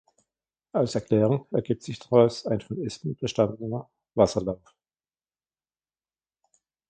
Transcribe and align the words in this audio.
Als 0.71 0.95
Erklärung 0.95 1.45
ergibt 1.51 1.83
sich 1.83 1.99
daraus 1.99 2.47
ein 2.47 2.59
von 2.59 2.83
Espen 2.83 3.15
bestandener 3.17 3.87
Wasserlauf. 4.15 4.73